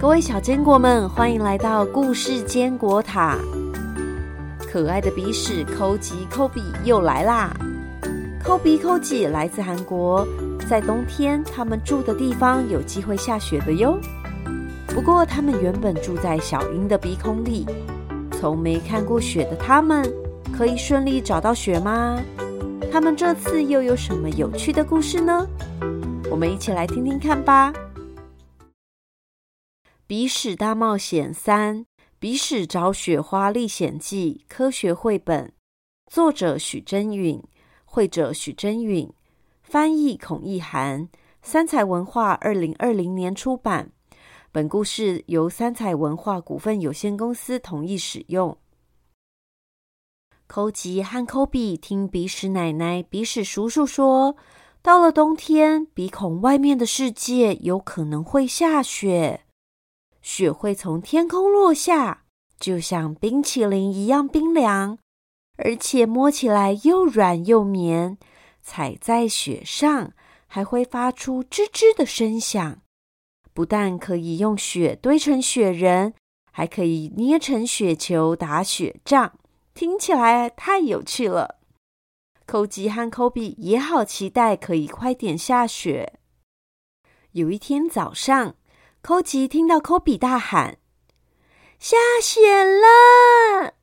[0.00, 3.38] 各位小坚果们，欢迎来到故事坚果塔。
[4.70, 7.54] 可爱的鼻屎抠吉抠比又来啦！
[8.42, 10.26] 抠鼻抠吉来自韩国，
[10.68, 13.98] 在冬天他们住的地方有机会下雪的哟。
[14.88, 17.64] 不过他们原本住在小鹰的鼻孔里，
[18.32, 20.04] 从没看过雪的他们，
[20.56, 22.20] 可以顺利找到雪吗？
[22.92, 25.46] 他们这次又有什么有趣的故事呢？
[26.30, 27.72] 我们一起来听听看吧。
[30.06, 31.86] 《鼻屎大冒险三：
[32.18, 35.50] 鼻屎找雪花历险记》科学绘本，
[36.12, 37.42] 作者许真允，
[37.86, 39.10] 绘者许真允，
[39.62, 41.08] 翻译孔奕涵，
[41.40, 43.92] 三彩文化二零二零年出版。
[44.52, 48.58] 本故事由三彩文化股份有限公司同意使用。
[50.46, 54.36] 抠吉和抠比听鼻屎奶奶、鼻屎叔叔说，
[54.82, 59.43] 到了冬天，鼻孔外面的世界有可能会下雪。
[60.24, 62.24] 雪会从天空落下，
[62.58, 64.98] 就像冰淇淋一样冰凉，
[65.58, 68.16] 而且摸起来又软又绵。
[68.62, 70.12] 踩在雪上
[70.46, 72.80] 还会发出吱吱的声响。
[73.52, 76.14] 不但可以用雪堆成雪人，
[76.50, 79.38] 还可以捏成雪球打雪仗，
[79.74, 81.60] 听起来太有趣了。
[82.46, 86.14] 抠吉和抠比也好期待可以快点下雪。
[87.32, 88.54] 有一天早上。
[89.06, 90.78] 抠吉听到抠比大喊
[91.78, 93.74] ：“下雪了！”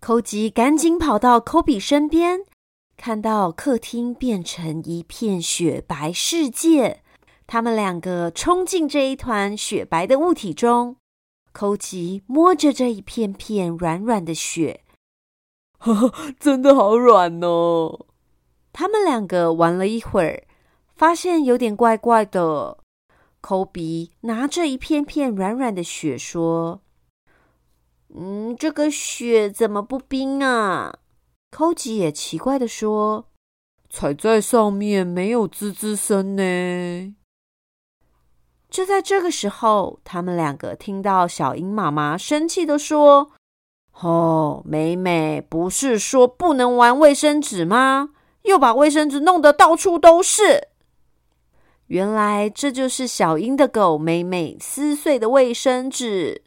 [0.00, 2.40] 抠吉赶紧跑到抠比身边，
[2.96, 7.02] 看到客厅变成一片雪白世界。
[7.46, 10.96] 他们两个冲进这一团雪白的物体中。
[11.52, 14.80] 抠吉摸着这一片片软软的雪，
[15.78, 18.06] 哈哈，真的好软哦！
[18.72, 20.44] 他们两个玩了一会儿，
[20.94, 22.78] 发现有点怪怪的。
[23.46, 26.80] 抠鼻拿着一片片软软的雪说
[28.12, 30.92] ：“嗯，这个雪怎么不冰啊？”
[31.56, 33.28] 抠吉也奇怪的说
[33.88, 37.14] ：“踩在上面没有滋滋声呢。”
[38.68, 43.30] 就在这个时候，他们两个听到小鹰妈妈生气的说
[44.02, 48.10] ：“哦，美美，不是说不能玩卫生纸吗？
[48.42, 50.70] 又把卫生纸弄得到处都是。”
[51.88, 56.42] 原来这就是小英的狗美美撕碎的卫生纸。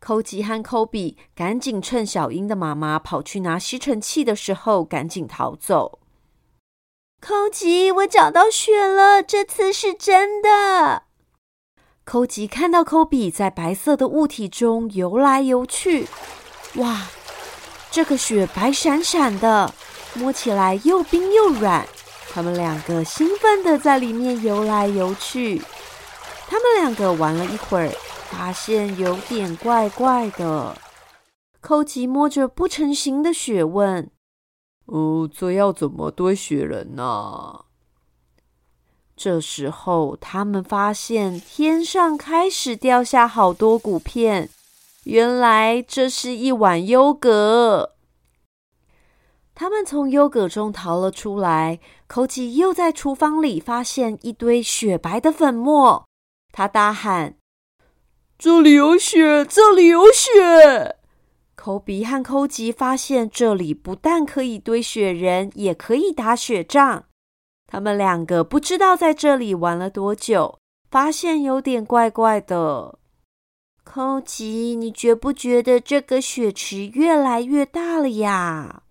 [0.00, 5.98] 寇吉和抠比赶紧趁小英的妈妈跑去拿吸尘器的时候，赶紧逃走。
[7.20, 11.02] 寇吉，我找到雪了，这次是真的。
[12.04, 16.06] 寇吉看到抠比在白色的物体中游来游去，
[16.76, 17.08] 哇，
[17.90, 19.74] 这个雪白闪闪的，
[20.14, 21.86] 摸起来又冰又软。
[22.38, 25.60] 他们两个兴奋的在里面游来游去。
[26.46, 27.90] 他们两个玩了一会儿，
[28.30, 30.78] 发现有点怪怪的。
[31.60, 34.08] 寇奇摸着不成形的雪问
[34.86, 37.64] ：“哦，这要怎么堆雪人呢？”
[39.16, 44.48] 这时候，他们发现天上开始掉下好多谷片。
[45.02, 47.94] 原来这是一碗优格。
[49.56, 56.08] 他们从优格中逃了出来，口吉又在厨房里发现一堆雪白的粉末。
[56.50, 57.36] 他大喊
[58.38, 60.96] ：“这里有雪，这里有雪！”
[61.54, 67.04] 口比和抠吉发现这里不但可以堆雪人，也可以打雪仗。
[67.66, 70.58] 他们两个不知道在这里玩了多久，
[70.90, 72.98] 发现有点怪怪的。
[73.84, 78.84] 抠吉，你觉不觉得这个雪池越来越大了呀？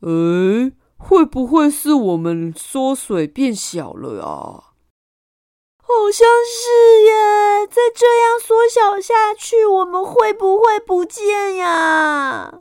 [0.00, 0.72] 哎，
[1.04, 4.72] 会不会是我们缩水变小了啊？
[5.76, 7.66] 好像是耶！
[7.66, 12.60] 再这样缩小下去，我们会不会不见呀？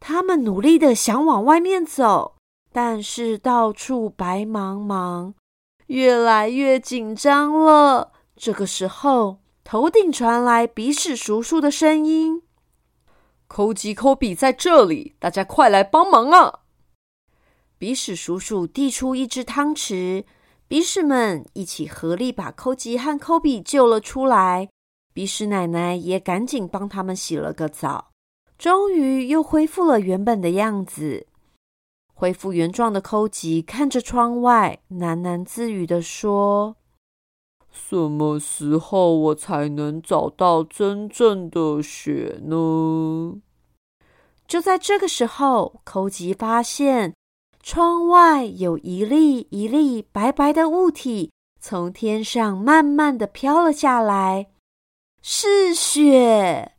[0.00, 2.36] 他们努力的想往外面走，
[2.72, 5.34] 但是到处白茫茫，
[5.86, 8.12] 越来越紧张了。
[8.34, 12.42] 这个时候，头顶传来鼻屎叔叔的声音。
[13.46, 16.60] 抠吉抠比在这里，大家快来帮忙啊！
[17.78, 20.24] 鼻屎叔叔递出一只汤匙，
[20.66, 24.68] 鼻屎们一起合力把抠吉和抠比救了出来。
[25.14, 28.10] 鼻屎奶奶也赶紧帮他们洗了个澡，
[28.58, 31.28] 终于又恢复了原本的样子。
[32.12, 36.74] 恢复原状的抠吉看着窗外，喃喃自语的说。
[37.70, 43.40] 什么时候我才能找到真正的雪呢？
[44.48, 47.14] 就在这个时候，抠吉发现
[47.70, 51.30] 窗外有一粒一粒白白的物体
[51.60, 54.46] 从天上慢慢的飘了下来，
[55.20, 56.72] 是雪。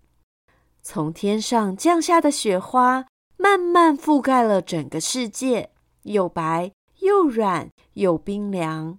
[0.81, 3.05] 从天上降下的雪花，
[3.37, 5.69] 慢慢覆盖了整个世界，
[6.05, 6.71] 又白
[7.01, 8.97] 又软又冰凉。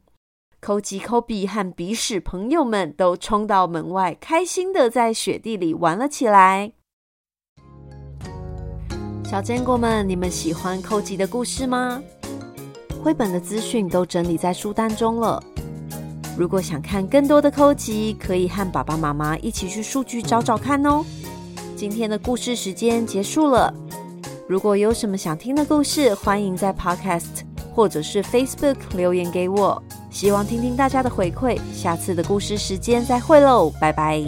[0.60, 6.74] 抠吉、抠比和鼻屎朋友们都冲到门外，开心的在雪地里玩了起来。
[9.30, 12.02] 小坚果们，你们喜欢抠吉的故事吗？
[13.00, 15.40] 绘本的资讯都整理在书单中了。
[16.36, 21.04] 如果想看更多的抠吉，可以和爸爸妈妈一起去数据找找看哦。
[21.76, 23.72] 今天的故事时间结束了。
[24.48, 29.80] 如果有什么想听的故事，欢迎在 Podcast 或者是 Facebook 留言给我。
[30.10, 34.20] 希望听听大家的回馈，下次的故事时间再会喽，拜拜。